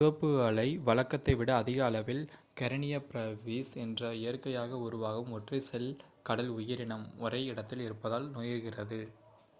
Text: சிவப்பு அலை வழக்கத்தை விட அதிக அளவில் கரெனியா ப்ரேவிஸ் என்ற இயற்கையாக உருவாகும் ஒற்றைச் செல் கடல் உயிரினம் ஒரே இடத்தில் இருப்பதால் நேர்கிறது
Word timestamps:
சிவப்பு 0.01 0.29
அலை 0.41 0.69
வழக்கத்தை 0.77 1.33
விட 1.35 1.49
அதிக 1.55 1.79
அளவில் 1.85 2.21
கரெனியா 2.59 2.99
ப்ரேவிஸ் 3.09 3.69
என்ற 3.75 4.09
இயற்கையாக 4.15 4.77
உருவாகும் 4.77 5.31
ஒற்றைச் 5.31 5.67
செல் 5.67 5.89
கடல் 6.23 6.49
உயிரினம் 6.49 7.03
ஒரே 7.19 7.41
இடத்தில் 7.43 7.79
இருப்பதால் 7.79 8.25
நேர்கிறது 8.35 8.99